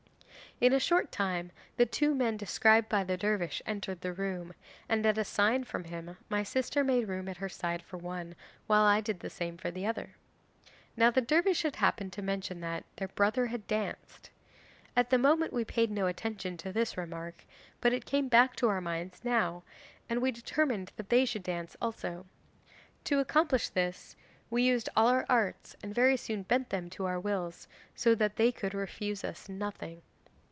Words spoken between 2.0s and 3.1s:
men described by